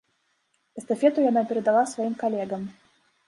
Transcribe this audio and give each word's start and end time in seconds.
Эстафету 0.81 1.25
яна 1.31 1.43
перадала 1.51 1.83
сваім 1.93 2.15
калегам. 2.23 2.61